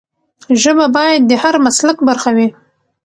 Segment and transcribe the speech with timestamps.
[0.61, 2.47] ژبه باید د هر مسلک برخه وي.